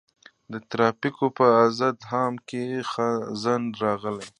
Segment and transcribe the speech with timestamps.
[0.51, 2.61] د ترافیکو په ازدحام کې
[3.41, 4.27] ځنډ راغی.